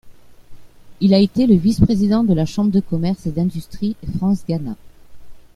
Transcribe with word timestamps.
Il 0.99 1.13
a 1.13 1.19
été 1.19 1.45
le 1.45 1.53
Vice-Président 1.53 2.23
de 2.23 2.33
la 2.33 2.47
Chambre 2.47 2.71
de 2.71 2.79
Commerce 2.79 3.27
et 3.27 3.31
d'Industrie 3.31 3.95
France-Ghana. 4.17 4.75